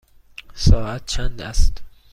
[0.53, 1.83] ساعت چند است؟